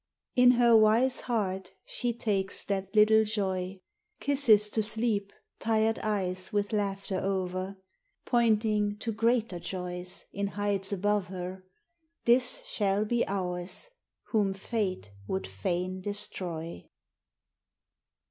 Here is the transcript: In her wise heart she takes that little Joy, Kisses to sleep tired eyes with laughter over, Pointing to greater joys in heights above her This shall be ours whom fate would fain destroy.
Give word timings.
In 0.35 0.53
her 0.53 0.75
wise 0.75 1.19
heart 1.21 1.73
she 1.85 2.11
takes 2.11 2.63
that 2.63 2.95
little 2.95 3.23
Joy, 3.23 3.81
Kisses 4.19 4.67
to 4.71 4.81
sleep 4.81 5.31
tired 5.59 5.99
eyes 5.99 6.51
with 6.51 6.73
laughter 6.73 7.19
over, 7.19 7.77
Pointing 8.25 8.97
to 8.97 9.11
greater 9.11 9.59
joys 9.59 10.25
in 10.33 10.47
heights 10.57 10.91
above 10.91 11.27
her 11.27 11.65
This 12.25 12.65
shall 12.65 13.05
be 13.05 13.27
ours 13.27 13.91
whom 14.29 14.53
fate 14.53 15.11
would 15.27 15.45
fain 15.45 16.01
destroy. 16.01 16.89